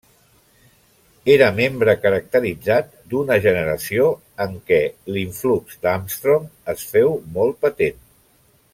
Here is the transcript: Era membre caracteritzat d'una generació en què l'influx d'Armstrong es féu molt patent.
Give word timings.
Era 1.33 1.49
membre 1.59 1.95
caracteritzat 2.05 2.89
d'una 3.13 3.37
generació 3.45 4.09
en 4.47 4.57
què 4.71 4.81
l'influx 5.17 5.79
d'Armstrong 5.87 6.53
es 6.75 6.91
féu 6.97 7.15
molt 7.39 7.65
patent. 7.69 8.03